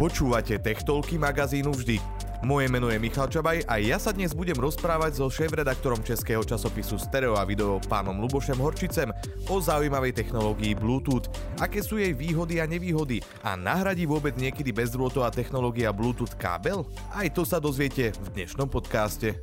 [0.00, 2.00] Počúvate Techtolky magazínu vždy.
[2.40, 6.96] Moje meno je Michal Čabaj a ja sa dnes budem rozprávať so šéf-redaktorom českého časopisu
[6.96, 9.12] Stereo a video pánom Lubošem Horčicem
[9.52, 11.28] o zaujímavej technológii Bluetooth,
[11.60, 16.88] aké sú jej výhody a nevýhody a nahradí vôbec niekedy bezdrôtová technológia Bluetooth kábel?
[17.12, 19.36] Aj to sa dozviete v dnešnom podcaste.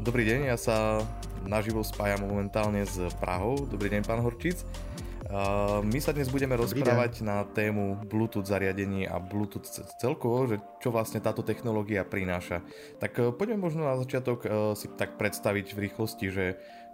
[0.00, 1.04] Dobrý deň, ja sa
[1.44, 3.68] naživo spájam momentálne s Prahou.
[3.68, 4.64] Dobrý deň, pán Horčic.
[5.84, 9.68] My sa dnes budeme rozprávať na tému Bluetooth zariadení a Bluetooth
[10.00, 12.64] celkovo, že čo vlastne táto technológia prináša.
[12.96, 16.44] Tak e, poďme možno na začiatok e, si tak představit v rychlosti, že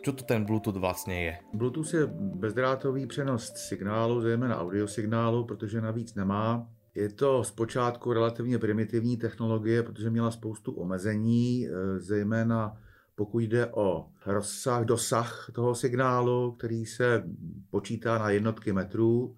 [0.02, 1.34] čo to ten Bluetooth vlastně je.
[1.54, 6.66] Bluetooth je bezdrátový přenos signálu, zejména audiosignálu, protože navíc nemá.
[6.94, 12.76] Je to zpočátku relativně primitivní technologie, protože měla spoustu omezení, zejména
[13.16, 17.24] pokud jde o rozsah, dosah toho signálu, který se
[17.70, 19.36] počítá na jednotky metrů,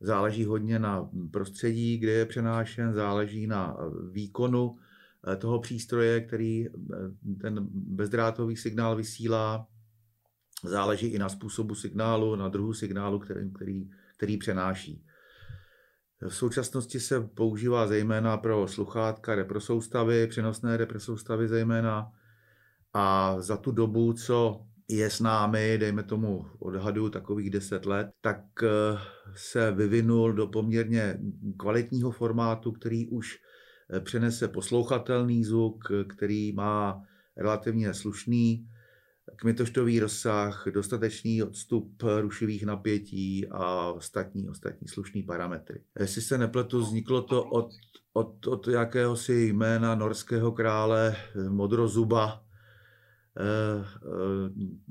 [0.00, 3.76] záleží hodně na prostředí, kde je přenášen, záleží na
[4.10, 4.76] výkonu
[5.32, 6.72] eh, toho přístroje, který eh,
[7.40, 9.66] ten bezdrátový signál vysílá,
[10.64, 15.04] záleží i na způsobu signálu, na druhu signálu, který, který, který přenáší.
[16.28, 22.12] V současnosti se používá zejména pro sluchátka reprosoustavy, přenosné reprosoustavy zejména,
[22.94, 28.40] a za tu dobu, co je s námi, dejme tomu odhadu takových 10 let, tak
[28.62, 28.68] eh,
[29.34, 31.18] se vyvinul do poměrně
[31.56, 33.38] kvalitního formátu, který už
[33.90, 37.02] eh, přenese poslouchatelný zvuk, který má
[37.36, 38.68] relativně slušný
[39.36, 45.82] kmitoštový rozsah, dostatečný odstup rušivých napětí a ostatní, ostatní slušný parametry.
[46.00, 47.68] Jestli se nepletu, vzniklo to od,
[48.12, 51.16] od, od jakéhosi jména norského krále
[51.48, 52.44] Modrozuba,
[53.32, 53.84] Eh,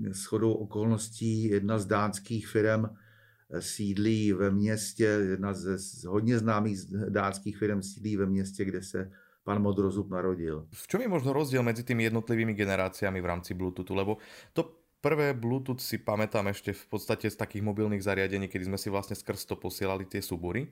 [0.07, 6.79] eh, shodou okolností jedna z dánských firm eh, sídlí ve městě, jedna z hodně známých
[7.09, 9.11] dánských firm sídlí ve městě, kde se
[9.43, 10.67] pan Modrozub narodil.
[10.73, 13.95] V čom je možno rozdíl mezi tými jednotlivými generáciami v rámci Bluetoothu?
[13.95, 14.17] Lebo
[14.53, 18.89] to prvé Bluetooth si pamätám ešte v podstate z takých mobilných zariadení, kedy sme si
[18.89, 20.69] vlastne skrz to posielali tie súbory.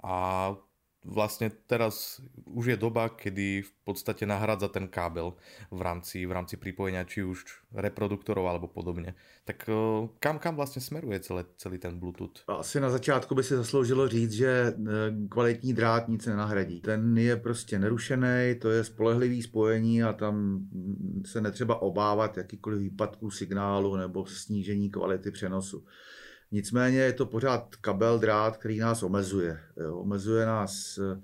[0.00, 0.48] A
[1.04, 5.32] vlastne teraz už je doba, kedy v podstate nahradza ten kábel
[5.72, 9.14] v rámci, v rámci pripojenia či už reproduktorov alebo podobně.
[9.44, 12.44] Tak eh, kam, kam vlastně smeruje celé, celý ten Bluetooth?
[12.48, 14.74] Asi na začátku by se zasloužilo říct, že eh,
[15.28, 16.80] kvalitní drát nic nenahradí.
[16.80, 20.60] Ten je prostě nerušený, to je spolehlivý spojení a tam
[21.26, 25.84] se netřeba obávat jakýkoliv výpadků signálu nebo snížení kvality přenosu.
[26.52, 29.60] Nicméně je to pořád kabel, drát, který nás omezuje.
[29.92, 31.20] Omezuje nás eh,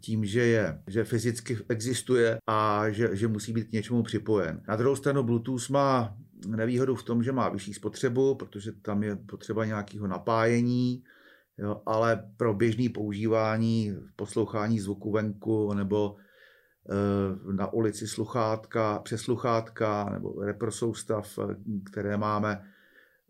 [0.00, 4.62] tím, že je, že fyzicky existuje a že, že musí být k něčemu připojen.
[4.68, 9.16] Na druhou stranu Bluetooth má nevýhodu v tom, že má vyšší spotřebu, protože tam je
[9.16, 11.04] potřeba nějakého napájení,
[11.58, 20.10] jo, ale pro běžné používání, poslouchání zvuku venku nebo e, na ulici sluchátka, přes sluchátka
[20.12, 21.54] nebo reprosoustav, eh,
[21.90, 22.64] které máme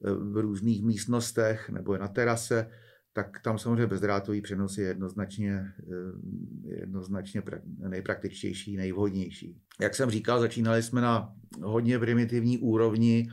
[0.03, 2.67] v různých místnostech nebo na terase,
[3.19, 7.43] tak tam samozřejmě bezdrátový přenos je jednoznačně, eh, jednoznačně
[7.89, 9.61] nejpraktičtější, nejvhodnější.
[9.81, 11.33] Jak jsem říkal, začínali jsme na
[11.63, 13.31] hodně primitivní úrovni,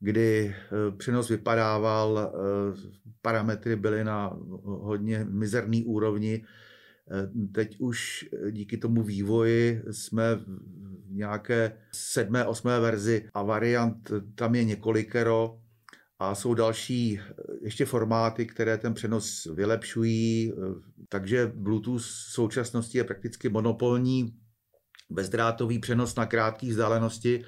[0.00, 2.78] kdy eh, přenos vypadával, eh,
[3.22, 6.44] parametry byly na hodně mizerný úrovni.
[7.52, 14.64] Teď už díky tomu vývoji jsme v nějaké sedmé, osmé verzi a variant tam je
[14.64, 15.60] několikero,
[16.30, 20.56] a jsou další eh, ještě formáty, které ten přenos vylepšují, eh,
[21.08, 24.36] takže Bluetooth v současnosti je prakticky monopolní
[25.10, 27.44] bezdrátový přenos na krátké vzdálenosti.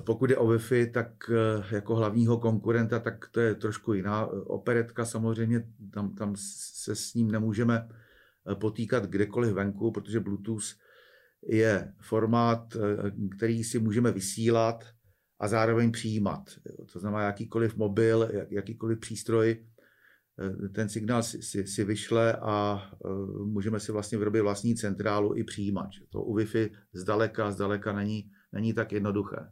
[0.00, 5.04] Pokud je o Wi-Fi, tak eh, jako hlavního konkurenta, tak to je trošku jiná operetka
[5.04, 7.88] samozřejmě, tam, tam se s ním nemůžeme
[8.54, 10.64] potýkat kdekoliv venku, protože Bluetooth
[11.48, 12.76] je formát,
[13.36, 14.84] který si můžeme vysílat,
[15.40, 16.50] a zároveň přijímat.
[16.92, 22.82] To znamená, jakýkoliv mobil, jak, jakýkoliv přístroj, eh, ten signál si, si, si vyšle a
[23.04, 26.00] uh, můžeme si vlastně vyrobit vlastní centrálu i přijímač.
[26.10, 29.50] To u Wi-Fi zdaleka, zdaleka není, není tak jednoduché.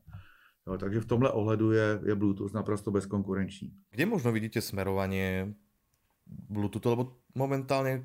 [0.67, 3.73] No, takže v tomhle ohledu je, je Bluetooth naprosto bezkonkurenční.
[3.91, 5.55] Kde možno vidíte smerování
[6.27, 6.91] Bluetoothu?
[6.91, 8.03] Lebo momentálně,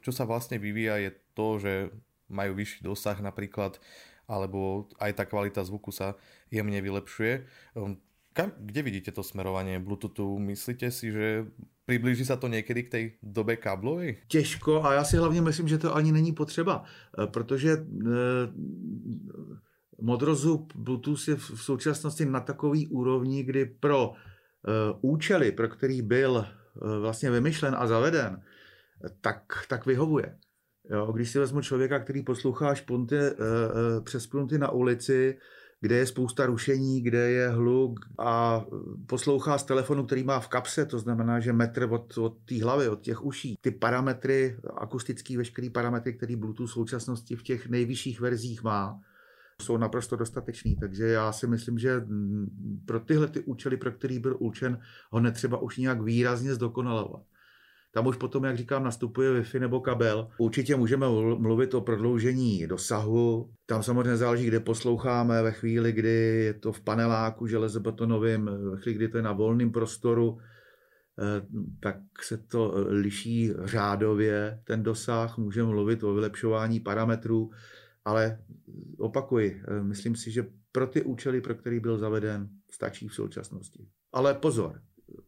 [0.00, 1.90] čo sa vlastně vyvíja, je to, že
[2.28, 3.80] mají vyšší dosah například
[4.28, 6.14] alebo aj tá kvalita zvuku sa
[6.52, 7.34] jemne vylepšuje.
[7.74, 7.96] Ehm,
[8.36, 10.38] kam, kde vidíte to smerování Bluetoothu?
[10.38, 11.46] Myslíte si, že
[11.86, 14.16] přiblíží se to někdy k té době káblovej?
[14.28, 18.16] Těžko a já si hlavně myslím, že to ani není potřeba, eh, protože eh,
[20.00, 24.70] modrozub Bluetooth je v současnosti na takový úrovni, kdy pro eh,
[25.00, 26.46] účely, pro který byl
[27.00, 28.42] vlastně vymyšlen a zaveden,
[29.20, 30.38] tak, tak vyhovuje.
[30.90, 35.38] Jo, když si vezmu člověka, který poslouchá špunty, uh, uh, přes špunty na ulici,
[35.80, 38.64] kde je spousta rušení, kde je hluk a
[39.06, 42.88] poslouchá z telefonu, který má v kapse, to znamená, že metr od, od té hlavy,
[42.88, 43.58] od těch uší.
[43.60, 49.00] Ty parametry, akustický veškerý parametry, který Bluetooth v současnosti v těch nejvyšších verzích má,
[49.62, 50.76] jsou naprosto dostatečný.
[50.76, 52.04] Takže já si myslím, že
[52.86, 54.78] pro tyhle ty účely, pro který byl určen,
[55.10, 57.22] ho netřeba už nějak výrazně zdokonalovat.
[57.90, 60.28] Tam už potom, jak říkám, nastupuje Wi-Fi nebo kabel.
[60.38, 61.06] Určitě můžeme
[61.38, 63.50] mluvit o prodloužení dosahu.
[63.66, 66.08] Tam samozřejmě záleží, kde posloucháme, ve chvíli, kdy
[66.44, 71.46] je to v paneláku železobetonovým, ve chvíli, kdy to je na volném prostoru, eh,
[71.80, 75.38] tak se to liší řádově ten dosah.
[75.38, 77.50] Můžeme mluvit o vylepšování parametrů,
[78.04, 78.38] ale
[78.98, 83.88] opakuji, eh, myslím si, že pro ty účely, pro který byl zaveden, stačí v současnosti.
[84.12, 84.80] Ale pozor,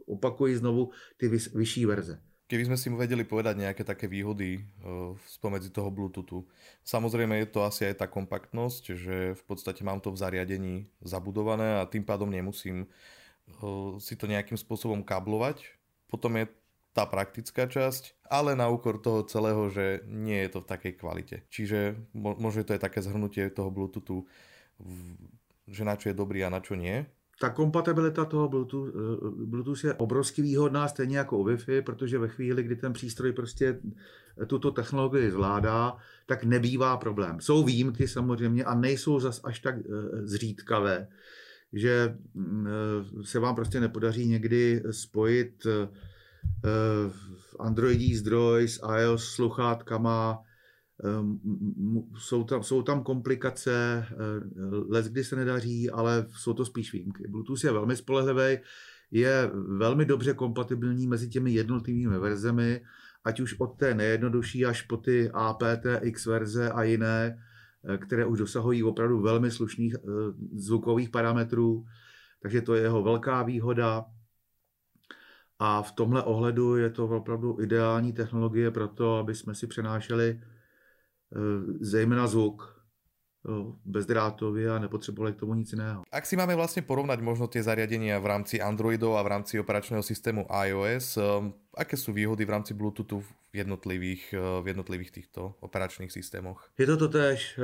[0.06, 2.20] opakuji znovu ty vyšší verze.
[2.50, 6.42] Keby sme si vedeli povedať nejaké také výhody uh, spomedzi toho Bluetoothu.
[6.82, 11.78] Samozrejme je to asi aj tá kompaktnosť, že v podstate mám to v zariadení zabudované
[11.78, 12.90] a tým pádom nemusím
[13.62, 15.62] uh, si to nejakým spôsobom kablovať.
[16.10, 16.50] Potom je
[16.90, 21.36] tá praktická časť, ale na úkor toho celého, že nie je to v takej kvalite.
[21.54, 24.26] Čiže možno to je také zhrnutie toho Bluetoothu,
[25.70, 27.06] že na čo je dobrý a na čo nie
[27.40, 32.28] ta kompatibilita toho Bluetooth, eh, Bluetooth je obrovsky výhodná, stejně jako u Wi-Fi, protože ve
[32.28, 33.80] chvíli, kdy ten přístroj prostě
[34.46, 35.96] tuto technologii zvládá,
[36.26, 37.40] tak nebývá problém.
[37.40, 39.82] Jsou výjimky samozřejmě a nejsou zas až tak eh,
[40.26, 41.08] zřídkavé,
[41.72, 45.66] že mm, eh, se vám prostě nepodaří někdy spojit
[47.58, 50.42] Androidí zdroj s iOS sluchátkama,
[52.18, 54.14] jsou tam, jsou tam komplikace, eh,
[54.88, 57.28] let kdy se nedaří, ale jsou to spíš výjimky.
[57.28, 58.62] Bluetooth je velmi spolehlivý,
[59.10, 62.80] je velmi dobře kompatibilní mezi těmi jednotlivými verzemi,
[63.24, 67.38] ať už od té nejjednodušší až po ty aptX verze a jiné,
[67.84, 69.98] eh, které už dosahují opravdu velmi slušných eh,
[70.52, 71.84] zvukových parametrů.
[72.42, 74.04] Takže to je jeho velká výhoda.
[75.58, 80.40] A v tomhle ohledu je to opravdu ideální technologie pro to, aby jsme si přenášeli
[81.80, 82.80] zejména zvuk
[83.84, 86.02] bezdrátově a nepotřebovali k tomu nic jiného.
[86.12, 90.02] Ak si máme vlastně porovnať možno tie zariadenia v rámci Androidu a v rámci operačného
[90.02, 96.12] systému iOS, um, aké sú výhody v rámci Bluetoothu v jednotlivých, v jednotlivých týchto operačných
[96.12, 96.68] systémoch?
[96.78, 97.58] Je to totéž.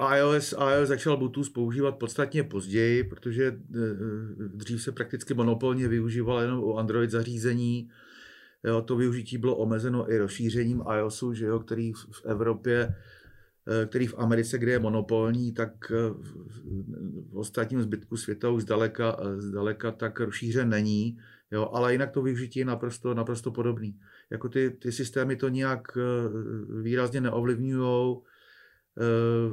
[0.00, 3.58] iOS, iOS začal Bluetooth používat podstatně později, protože
[4.54, 7.90] dřív se prakticky monopolně využíval jenom u Android zařízení
[8.64, 12.94] Jo, to využití bylo omezeno i rozšířením iOSu, že jo, který v Evropě,
[13.68, 16.10] eh, který v Americe, kde je monopolní, tak eh,
[17.30, 21.18] v ostatním zbytku světa už zdaleka, eh, zdaleka tak rozšířen není.
[21.50, 24.00] Jo, ale jinak to využití je naprosto, naprosto podobný.
[24.30, 25.98] Jako ty, ty systémy to nějak
[26.82, 28.16] výrazně neovlivňují,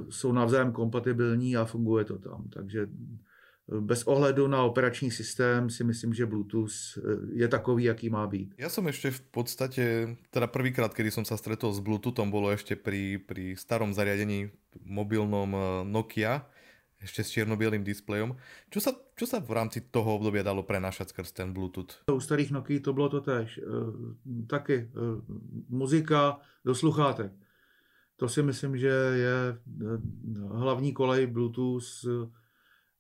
[0.10, 2.50] jsou navzájem kompatibilní a funguje to tam.
[2.50, 2.88] Takže
[3.80, 7.02] bez ohledu na operační systém si myslím, že Bluetooth eh,
[7.34, 8.54] je takový, jaký má být.
[8.60, 9.84] Ja som ešte v podstate,
[10.28, 14.52] teda prvýkrát, kedy som sa stretol s Bluetoothom, bolo ešte pri, pri starom zariadení
[14.84, 16.44] mobilnom eh, Nokia,
[17.02, 18.38] ešte s čierno-bielým displejom.
[18.70, 22.06] Čo sa, čo sa v rámci toho obdobia dalo prenášať skrz ten Bluetooth?
[22.14, 23.58] U starých Nokia to bylo to tež.
[23.58, 23.66] E,
[24.46, 24.88] taky e,
[25.74, 27.34] muzika do sluchátek.
[28.22, 29.38] To si myslím, že je
[30.54, 32.06] hlavní kolej Bluetooth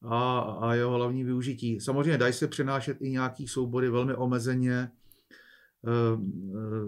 [0.02, 1.80] a, a jeho hlavní využití.
[1.80, 4.92] Samozřejmě dají se přenášet i nějaký soubory velmi omezeně, eh,
[5.88, 6.88] eh,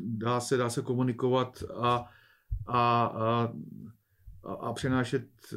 [0.00, 2.10] dá se, dá se komunikovat a,
[2.66, 3.52] a, a,
[4.60, 5.56] a přenášet eh,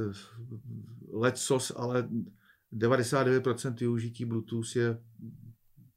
[1.13, 2.09] lecos, ale
[2.73, 4.97] 99% využití Bluetooth je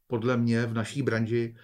[0.07, 1.57] podle mě v naší branži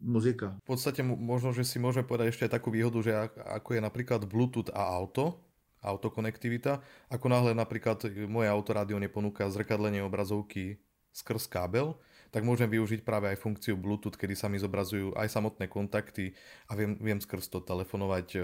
[0.00, 0.56] muzika.
[0.64, 4.72] V podstate možno, že si môžeme povedať ešte takú výhodu, že ako je napríklad Bluetooth
[4.72, 5.44] a auto,
[5.84, 6.80] autokonektivita.
[7.12, 10.80] Ako náhle napríklad moje autorádio neponúka zrkadlenie obrazovky
[11.14, 11.94] skrz kábel,
[12.34, 16.34] tak môžem využiť práve aj funkciu Bluetooth, kedy sa mi zobrazujú aj samotné kontakty
[16.66, 18.38] a viem, viem skrz to telefonovať e,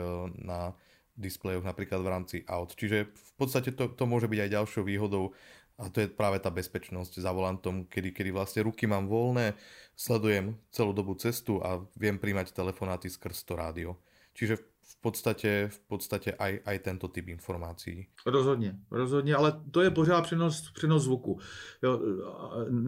[0.46, 0.78] na
[1.18, 2.70] displejoch napríklad v rámci aut.
[2.78, 5.34] Čiže v podstate to, to môže byť aj ďalšou výhodou
[5.80, 9.58] a to je práve tá bezpečnosť za volantom, kedy, kedy vlastne ruky mám voľné,
[9.98, 13.90] sledujem celú dobu cestu a viem príjmať telefonáty skrz to rádio.
[14.38, 18.06] Čiže v podstatě, v podstatě aj, aj tento typ informací.
[18.26, 21.38] Rozhodně, rozhodně, ale to je pořád přenos, přenos zvuku.
[21.82, 22.00] Jo,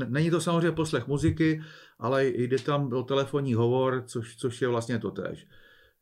[0.09, 1.63] není to samozřejmě poslech muziky,
[1.99, 5.47] ale jde tam o telefonní hovor, což, což je vlastně to tež.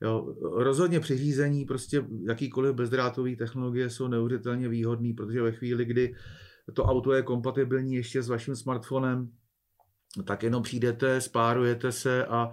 [0.02, 6.14] Jo, rozhodně při řízení prostě jakýkoliv bezdrátové technologie jsou neuvěřitelně výhodné, protože ve chvíli, kdy
[6.72, 9.30] to auto je kompatibilní ještě s vaším smartfonem,
[10.24, 12.52] tak jenom přijdete, spárujete se a,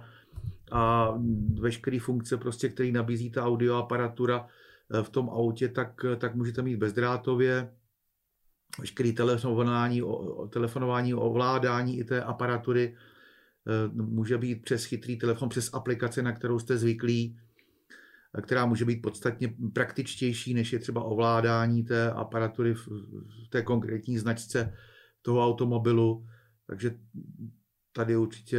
[0.72, 1.14] a
[1.60, 4.48] veškeré funkce, prostě, které nabízí ta audioaparatura
[4.94, 7.72] eh, v tom autě, tak, tak můžete mít bezdrátově.
[8.80, 10.02] Veškeré telefonování,
[10.50, 16.58] telefonování, ovládání i té aparatury eh, může být přes chytrý telefon, přes aplikaci, na kterou
[16.58, 17.38] jste zvyklí,
[18.38, 22.88] eh, která může být podstatně praktičtější, než je třeba ovládání té aparatury v
[23.50, 24.74] té konkrétní značce
[25.22, 26.26] toho automobilu.
[26.66, 26.98] Takže
[27.98, 28.58] tady určitě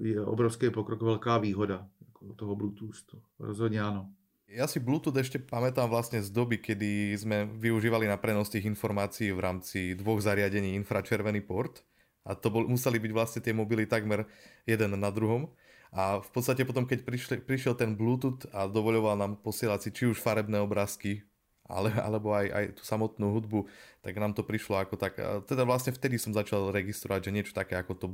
[0.00, 3.00] je obrovský pokrok, velká výhoda jako toho Bluetooth.
[3.10, 4.12] To rozhodně ano.
[4.44, 9.34] Ja si Bluetooth ešte pamätám vlastne z doby, kedy sme využívali na prenos tých informácií
[9.34, 11.82] v rámci dvoch zariadení infračervený port
[12.22, 14.28] a to bol, museli byť vlastne tie mobily takmer
[14.68, 15.50] jeden na druhom.
[15.90, 20.02] A v podstate potom, keď prišli, prišiel ten Bluetooth a dovoľoval nám posielať si či
[20.12, 21.26] už farebné obrázky
[21.64, 23.64] ale, alebo aj, aj tú samotnú hudbu,
[24.04, 25.16] tak nám to prišlo ako tak,
[25.48, 28.06] teda vlastne vtedy som začal registrovať, že niečo také ako, to,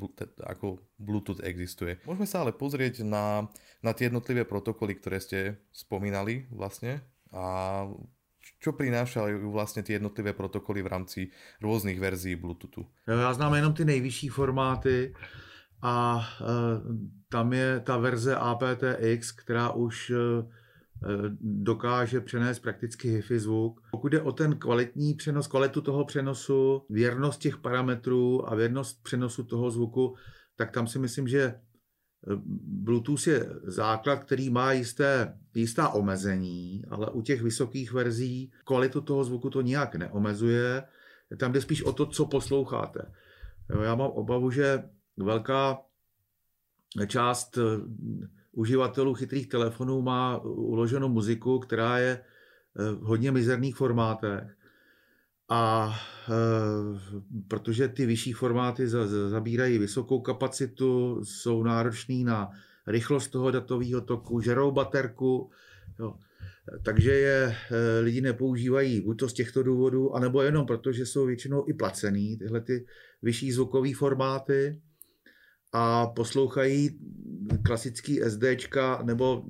[0.47, 1.99] ako Bluetooth existuje.
[2.07, 3.51] Môžeme sa ale pozrieť na,
[3.83, 7.03] na tie jednotlivé protokoly, ktoré ste spomínali vlastne
[7.35, 7.87] a
[8.61, 11.31] čo prinášajú vlastně ty jednotlivé protokoly v rámci
[11.63, 12.87] různých verzí Bluetoothu?
[13.07, 15.15] Já znám jenom ty nejvyšší formáty
[15.83, 16.45] a e,
[17.29, 20.15] tam je ta verze aptX, která už e,
[21.41, 23.81] dokáže přenést prakticky HIFI zvuk.
[23.91, 29.45] Pokud jde o ten kvalitní přenos, kvalitu toho přenosu, věrnost těch parametrů a věrnost přenosu
[29.45, 30.15] toho zvuku,
[30.57, 31.57] tak tam si myslím, že eh,
[32.65, 39.25] Bluetooth je základ, který má jisté, jistá omezení, ale u těch vysokých verzí kvalitu toho
[39.25, 40.83] zvuku to nijak neomezuje.
[41.39, 43.13] Tam jde spíš o to, co posloucháte.
[43.83, 44.83] Já mám obavu, že
[45.17, 45.79] velká
[47.07, 47.63] část eh,
[48.61, 54.61] uživatelů chytrých telefonů má uloženou muziku, která je eh, v hodně mizerných formátech.
[55.51, 55.95] A
[56.29, 56.33] e,
[57.49, 62.51] protože ty vyšší formáty za, za, zabírají vysokou kapacitu, jsou náročný na
[62.87, 65.51] rychlost toho datového toku, žerou baterku,
[65.99, 66.15] jo.
[66.83, 71.27] takže je e, lidi nepoužívají buď to z těchto důvodů, anebo jenom proto, že jsou
[71.27, 72.87] většinou i placený tyhle ty
[73.23, 74.81] vyšší zvukové formáty
[75.73, 76.99] a poslouchají
[77.65, 79.45] klasický SDčka nebo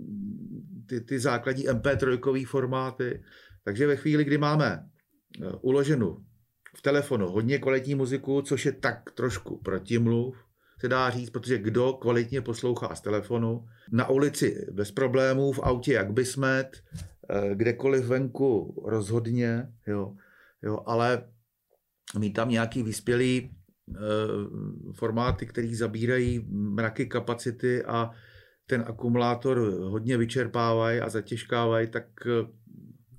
[0.87, 3.23] ty, ty základní MP3 formáty.
[3.65, 4.85] Takže ve chvíli, kdy máme
[5.43, 6.25] eh, uloženou
[6.77, 10.37] v telefonu hodně kvalitní muziku, což je tak trošku protimluv,
[10.81, 15.93] se dá říct, protože kdo kvalitně poslouchá z telefonu, na ulici bez problémů, v autě
[15.93, 16.83] jak by smet,
[17.31, 20.17] eh, kdekoliv venku rozhodně, jo,
[20.63, 21.29] jo, ale
[22.19, 23.51] mít tam nějaký vyspělý
[24.93, 28.11] formáty, které zabírají mraky kapacity a
[28.71, 32.47] ten akumulátor hodně vyčerpávají a zatěžkávají, tak eh,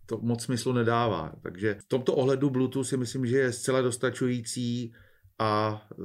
[0.06, 1.34] to moc smyslu nedává.
[1.42, 4.94] Takže v tomto ohledu Bluetooth si myslím, že je zcela dostačující
[5.40, 5.96] a eh,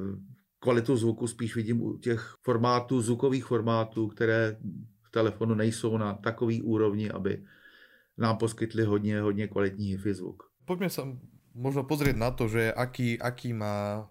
[0.59, 4.57] kvalitu zvuku spíš vidím u těch formátů, zvukových formátů, které
[5.03, 7.43] v telefonu nejsou na takový úrovni, aby
[8.19, 10.43] nám poskytli hodně, hodně kvalitní HIFI zvuk.
[10.65, 11.03] Pojďme se
[11.57, 14.05] možno pozrieť na to, že aký, aký má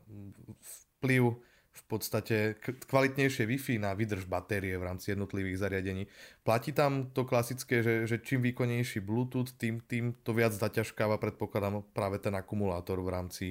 [1.00, 1.38] vplyv
[1.76, 6.08] v podstate kvalitnejšie Wi-Fi na vydrž batérie v rámci jednotlivých zariadení.
[6.42, 11.84] Platí tam to klasické, že, že čím výkonnejší Bluetooth, tým, tým to viac zaťažkáva, predpokladám,
[11.92, 13.46] práve ten akumulátor v rámci,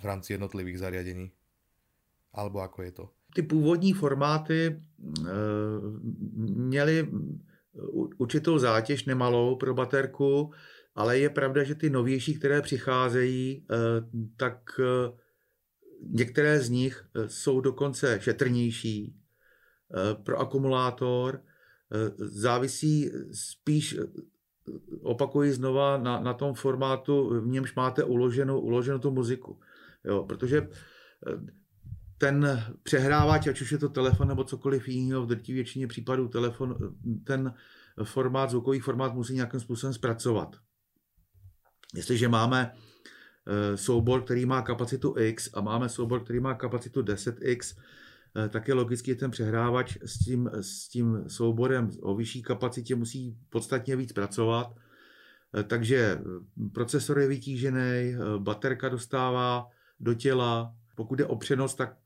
[0.00, 1.28] v rámci jednotlivých zariadení.
[2.32, 3.04] Alebo ako je to?
[3.34, 4.80] Ty původní formáty e,
[6.48, 7.08] měly
[8.16, 10.52] určitou zátěž nemalou pro baterku,
[10.98, 13.76] ale je pravda, že ty novější, které přicházejí, eh,
[14.36, 15.12] tak eh,
[16.02, 19.14] některé z nich eh, jsou dokonce šetrnější
[20.22, 21.42] pro akumulátor.
[22.18, 23.96] Závisí spíš,
[25.02, 29.60] opakuji znova, na, na tom formátu, v němž máte uloženou, uloženou tu muziku.
[30.04, 30.68] Jo, protože
[32.18, 36.76] ten přehrávač, ať už je to telefon nebo cokoliv jiného, v drtí většině případů telefon,
[37.24, 37.54] ten
[38.04, 40.56] formát, zvukový formát musí nějakým způsobem zpracovat.
[41.94, 47.78] Jestliže máme eh, soubor, který má kapacitu X a máme soubor, který má kapacitu 10X,
[48.36, 53.36] eh, tak je logicky, ten přehrávač s tím, s tím souborem o vyšší kapacitě musí
[53.50, 54.74] podstatně víc pracovat.
[55.54, 56.18] Eh, takže
[56.72, 59.66] procesor je vytížený, baterka dostává
[60.00, 60.74] do těla.
[60.94, 61.96] Pokud je o přenos, tak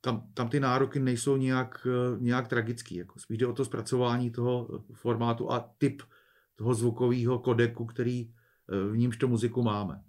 [0.00, 1.86] tam, tam ty nároky nejsou nějak,
[2.18, 2.96] nějak tragický.
[2.96, 6.02] Jako spíš jde o to zpracování toho formátu a typ
[6.56, 8.30] toho zvukového kodeku, který
[8.68, 10.00] v nímž tu muziku máme.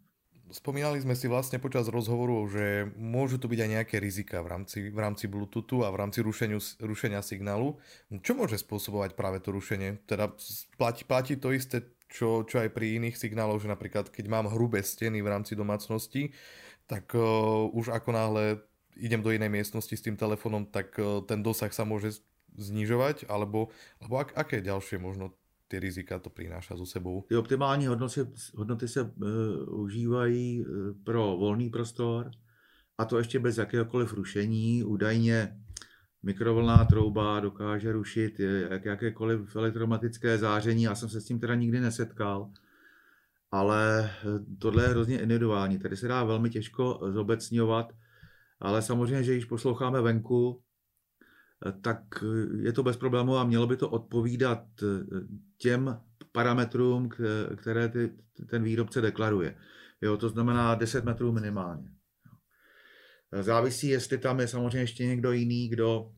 [0.54, 4.94] Spomínali sme si vlastne počas rozhovoru, že môžu tu byť aj nejaké rizika v rámci,
[4.94, 7.82] v rámci Bluetoothu a v rámci rušeniu, rušenia signálu.
[8.22, 10.06] Čo môže spôsobovať práve to rušenie?
[10.06, 10.30] Teda
[10.78, 11.82] platí, platí to isté,
[12.14, 16.30] čo, čo aj pri iných signáloch, že napríklad keď mám hrubé steny v rámci domácnosti,
[16.86, 18.62] tak uh, už ako náhle
[18.96, 22.24] idem do inej miestnosti s tým telefónom, tak e, ten dosah sa môže
[22.56, 25.36] znižovať, alebo, alebo ak, aké ďalšie možno
[25.76, 27.26] ty rizika to přináší za sebou?
[27.28, 28.22] Ty optimální hodnoty,
[28.56, 30.68] hodnoty se uh, užívají uh,
[31.04, 32.32] pro volný prostor
[32.98, 34.84] a to ještě bez jakéhokoliv rušení.
[34.84, 35.58] Údajně
[36.24, 40.84] mikrovlná trouba dokáže rušit jak, jakékoliv elektromatické záření.
[40.84, 42.52] Já jsem se s tím teda nikdy nesetkal,
[43.52, 44.12] ale
[44.60, 45.80] tohle je hrozně individuální.
[45.80, 47.94] Tady se dá velmi těžko zobecňovat,
[48.60, 50.62] ale samozřejmě, že když posloucháme venku,
[51.82, 52.24] tak
[52.62, 54.64] je to bez problému a mělo by to odpovídat
[55.58, 56.00] těm
[56.32, 57.10] parametrům,
[57.56, 58.12] které ty,
[58.50, 59.56] ten výrobce deklaruje.
[60.02, 61.90] Jo, to znamená 10 metrů minimálně.
[63.42, 66.12] Závisí, jestli tam je samozřejmě ještě někdo jiný, kdo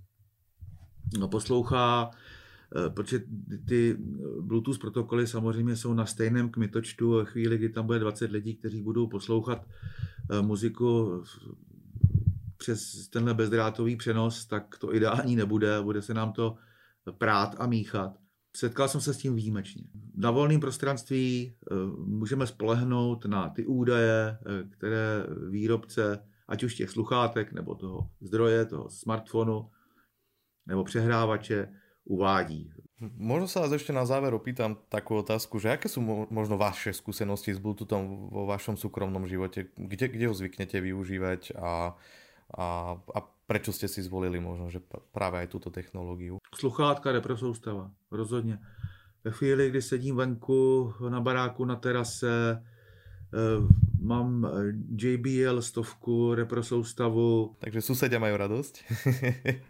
[1.20, 3.20] no, poslouchá, eh, protože
[3.68, 3.98] ty
[4.42, 9.08] Bluetooth protokoly samozřejmě jsou na stejném kmitočtu chvíli, kdy tam bude 20 lidí, kteří budou
[9.08, 9.68] poslouchat
[10.32, 11.24] eh, muziku
[12.58, 16.58] přes tenhle bezdrátový přenos, tak to ideální nebude, bude se nám to
[17.18, 18.18] prát a míchat.
[18.56, 19.84] Setkal jsem se s tím výjimečně.
[20.16, 24.38] Na volném prostranství eh, můžeme spolehnout na ty údaje,
[24.70, 29.70] které výrobce ať už těch sluchátek, nebo toho zdroje, toho smartfonu,
[30.68, 31.68] nebo přehrávače
[32.06, 32.72] uvádí.
[32.98, 36.02] Možno sa vás ešte na záver opýtam takú otázku, že aké sú
[36.34, 39.70] možno vaše skúsenosti s Bluetoothom vo vašom súkromnom živote?
[39.78, 41.94] Kde, kde ho zvyknete využívať a,
[42.58, 46.40] a, a prečo ste si zvolili možno, že práve aj túto technológiu?
[46.56, 48.60] Sluchátka, reprosoustava, rozhodně.
[49.24, 52.62] Ve chvíli, kdy sedím venku na baráku, na terase,
[53.34, 53.68] Eh,
[54.00, 57.56] mám eh, JBL stovku, repro soustavu.
[57.60, 58.80] Takže susedia mají radost.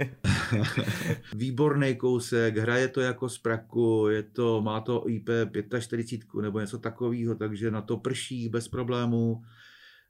[1.36, 5.30] Výborný kousek, hraje to jako z praku, je to, má to IP
[5.80, 9.44] 45 nebo něco takového, takže na to prší bez problémů.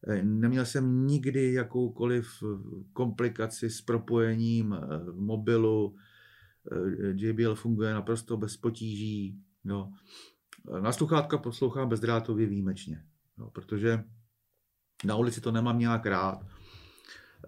[0.08, 2.44] Eh, neměl jsem nikdy jakoukoliv
[2.94, 4.76] komplikaci s propojením
[5.14, 5.96] mobilu.
[7.14, 9.40] JBL funguje naprosto bez potíží.
[9.64, 9.94] No.
[10.82, 13.04] Na sluchátka poslouchám bezdrátově výjimečně.
[13.38, 14.04] No, protože
[15.06, 16.46] na ulici to nemám nějak rád,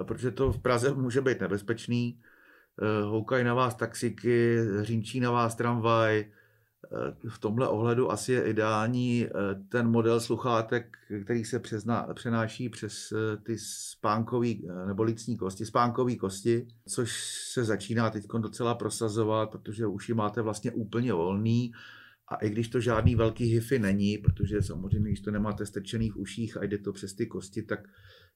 [0.08, 2.22] protože to v Praze může být nebezpečný.
[2.82, 6.26] Eh, houkají na vás taxiky, řínčí na vás tramvaj.
[6.86, 9.32] Eh, v tomhle ohledu asi je ideální eh,
[9.70, 13.14] ten model sluchátek, který se přezná, přenáší přes
[13.44, 20.14] ty spánkový nebo licní kosti, spánkové kosti, což se začíná teď docela prosazovat, protože uši
[20.14, 21.72] máte vlastně úplně volný
[22.28, 26.18] a i když to žádný velký hyfy není, protože samozřejmě, když to nemáte strčený v
[26.18, 27.80] uších a jde to přes ty kosti, tak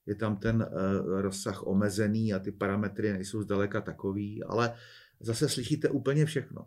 [0.06, 0.68] je tam ten
[1.06, 4.74] rozsah omezený a ty parametry nejsou zdaleka takový, ale
[5.20, 6.66] zase slyšíte úplně všechno.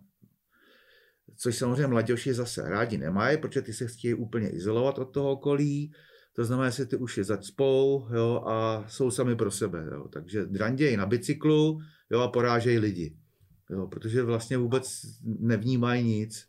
[1.37, 5.93] Což samozřejmě mladěši zase rádi nemají, protože ty se chtějí úplně izolovat od toho okolí,
[6.33, 9.89] to znamená, že ty uši zacpou jo, a jsou sami pro sebe.
[9.93, 10.09] Jo.
[10.09, 13.17] Takže drandějí na bicyklu jo, a porážejí lidi.
[13.71, 16.47] Jo, protože vlastně vůbec nevnímají nic.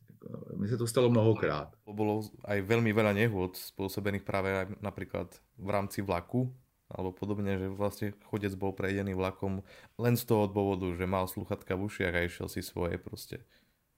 [0.57, 1.71] Mi se to stalo mnohokrát.
[1.87, 6.51] Bolo aj veľmi veľa nehôd spôsobených práve aj napríklad v rámci vlaku,
[6.91, 9.63] alebo podobne, že vlastne chodec bol prejdený vlakom
[9.95, 13.39] len z toho dôvodu, že mal sluchatka v ušiach a išiel si svoje proste.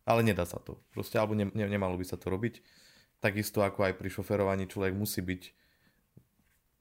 [0.10, 0.82] Ale nedá sa to.
[0.90, 2.66] Proste, alebo ne, ne, nemalo by sa to robiť.
[3.22, 5.44] Takisto ako aj pri šoferovaní človek musí byť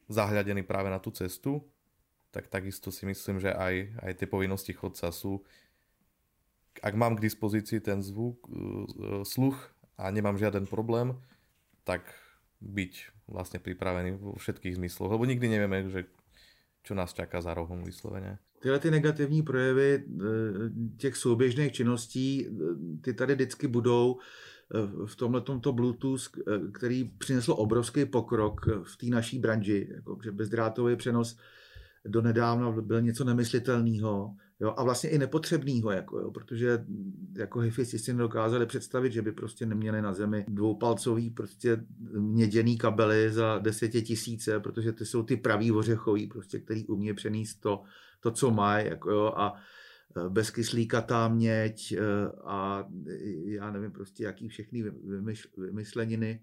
[0.09, 1.61] zahľadený práve na tú cestu,
[2.33, 5.45] tak takisto si myslím, že aj, aj tie povinnosti chodca sú
[6.83, 9.59] ak mám k dispozícii ten zvuk, eh, sluch
[9.99, 11.19] a nemám žiaden problém,
[11.83, 12.07] tak
[12.63, 12.95] byť
[13.31, 16.11] vlastne pripravený vo všetkých zmysloch, lebo nikdy nevieme, že
[16.83, 18.39] čo nás čaká za rohom vysloveně.
[18.63, 20.23] Tyhle ty negativní projevy eh,
[20.97, 22.51] těch souběžných činností, eh,
[23.01, 24.19] ty tady vždycky budou
[25.07, 26.29] v tomhle tomto Bluetooth,
[26.73, 31.39] který přinesl obrovský pokrok v té naší branži, jako, že bezdrátový přenos
[32.05, 36.85] do nedávna byl něco nemyslitelného Jo, a vlastně i nepotřebného, jako, jo, protože
[37.39, 41.85] jako hifisti si nedokázali představit, že by prostě neměli na zemi dvoupalcový prostě
[42.19, 47.55] měděný kabely za deseti tisíce, protože ty jsou ty pravý ořechový, prostě, který umí přenést
[47.55, 47.83] to,
[48.21, 49.55] to co mají, jako, jo, a
[50.27, 51.99] e, bezkyslíkatá měď e,
[52.45, 52.89] a
[53.45, 54.85] já nevím prostě jaký všechny
[55.57, 56.41] vymyšleniny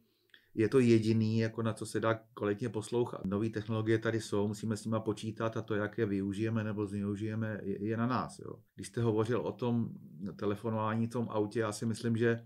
[0.55, 3.25] je to jediný, jako na co se dá kvalitně poslouchat.
[3.25, 7.59] Nové technologie tady jsou, musíme s nimi počítat a to, jak je využijeme nebo zneužijeme,
[7.63, 8.39] je, je na nás.
[8.39, 8.55] Jo.
[8.75, 9.89] Když jste hovořil o tom
[10.35, 12.45] telefonování v tom autě, já si myslím, že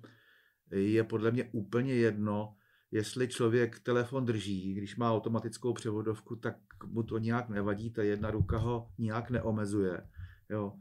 [0.72, 2.56] je podle mě úplně jedno,
[2.92, 8.32] jestli člověk telefon drží, když má automatickou převodovku, tak mu to nějak nevadí, ta jedna
[8.32, 10.02] ruka ho nějak neomezuje.
[10.50, 10.74] Jo.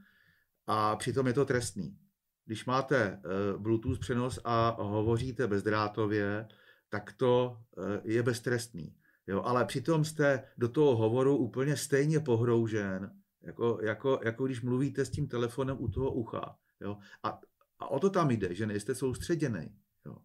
[0.67, 1.99] A přitom je to trestný.
[2.45, 3.21] Když máte
[3.57, 6.49] uh, Bluetooth přenos a hovoříte bezdrátově,
[6.88, 8.94] tak to eh, je beztrestný.
[9.27, 13.11] Jo, ale přitom jste do toho hovoru úplně stejně pohroužen,
[13.42, 16.59] Jako, jako, jako když mluvíte s tím telefonem u toho ucha.
[16.81, 16.98] Jo?
[17.22, 17.40] A,
[17.79, 19.77] a o to tam jde, že nejste soustředěný.
[20.07, 20.16] Jo?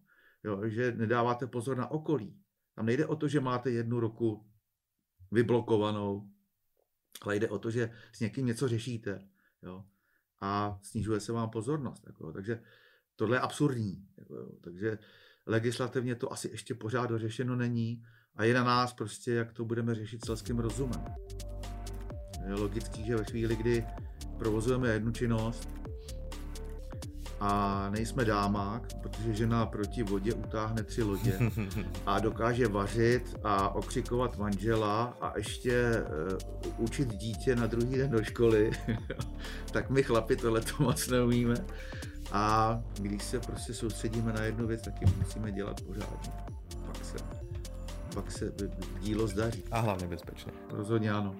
[0.44, 0.68] Jo?
[0.68, 2.40] Že nedáváte pozor na okolí.
[2.74, 4.46] Tam nejde o to, že máte jednu ruku
[5.30, 6.30] vyblokovanou,
[7.22, 9.28] ale jde o to, že s někým něco řešíte.
[9.62, 9.84] Jo?
[10.40, 12.06] A snižuje se vám pozornost.
[12.06, 12.62] Jako, takže
[13.16, 14.08] tohle je absurdní.
[14.18, 14.58] Jako?
[14.60, 14.98] Takže
[15.46, 18.02] legislativně to asi ještě pořád dořešeno není
[18.36, 21.04] a je na nás prostě, jak to budeme řešit selským rozumem.
[22.46, 23.86] Je logický, že ve chvíli, kdy
[24.38, 25.68] provozujeme jednu činnost
[27.40, 31.38] a nejsme dámák, protože žena proti vodě utáhne tři lodě
[32.06, 36.04] a dokáže vařit a okřikovat manžela a ještě
[36.66, 38.70] uh, učit dítě na druhý den do školy,
[39.72, 41.54] tak my chlapi tohle to moc neumíme.
[42.34, 46.32] A když se prostě soustředíme na jednu věc, tak ji musíme dělat pořádně.
[46.86, 47.16] Pak se,
[48.14, 48.52] pak se
[49.00, 49.64] dílo zdaří.
[49.70, 50.52] A hlavně bezpečně.
[50.70, 51.36] Rozhodně ano.